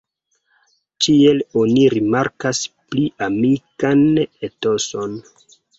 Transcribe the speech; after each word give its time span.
Ĉiel 1.07 1.43
oni 1.65 1.85
rimarkas 1.97 2.65
pli 2.89 3.07
amikan 3.29 4.05
etoson. 4.51 5.19